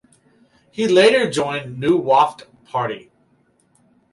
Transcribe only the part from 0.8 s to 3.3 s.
later joined New Wafd Party.